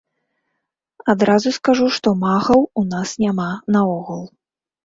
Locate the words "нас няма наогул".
2.95-4.29